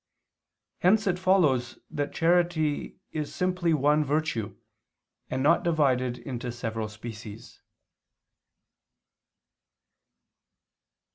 [0.79, 4.57] Hence it follows that charity is simply one virtue,
[5.29, 7.61] and not divided into several species.